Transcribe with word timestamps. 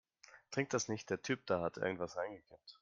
Trink 0.49 0.71
das 0.71 0.87
nicht, 0.87 1.11
der 1.11 1.21
Typ 1.21 1.45
da 1.45 1.61
hat 1.61 1.77
irgendetwas 1.77 2.17
reingekippt. 2.17 2.79